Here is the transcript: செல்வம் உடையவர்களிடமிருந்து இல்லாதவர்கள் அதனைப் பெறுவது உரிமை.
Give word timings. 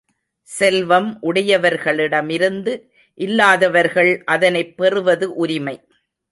செல்வம் 0.49 1.19
உடையவர்களிடமிருந்து 1.21 2.73
இல்லாதவர்கள் 3.19 4.23
அதனைப் 4.25 4.77
பெறுவது 4.77 5.33
உரிமை. 5.33 5.77